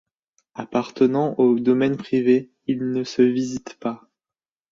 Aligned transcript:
Appartenant 0.55 1.35
au 1.37 1.59
domaine 1.59 1.95
privé 1.95 2.49
il 2.65 2.89
ne 2.91 3.03
se 3.03 3.21
visite 3.21 3.75
pas. 3.77 4.01